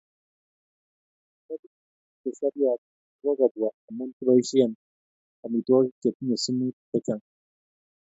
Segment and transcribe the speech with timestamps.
[1.47, 1.73] Mianug'ik
[2.21, 2.79] che seriat
[3.19, 4.57] ko kokobwa amu kiboishe
[5.45, 7.25] amitwogik chetinye sumut chechang'